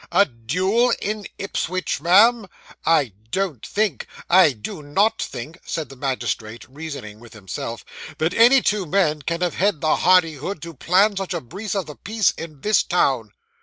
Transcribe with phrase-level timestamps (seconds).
[0.11, 2.47] A duel in Ipswich, ma'am?
[2.87, 7.85] I don't think I do not think,' said the magistrate, reasoning with himself,
[8.17, 11.85] 'that any two men can have had the hardihood to plan such a breach of
[11.85, 13.29] the peace, in this town.